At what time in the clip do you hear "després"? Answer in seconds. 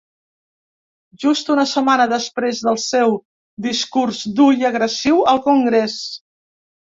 2.13-2.61